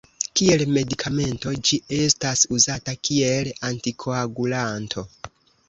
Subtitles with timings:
[0.39, 5.09] Kiel medikamento ĝi estas uzata kiel antikoagulanto.